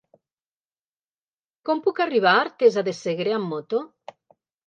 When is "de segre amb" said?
2.89-3.53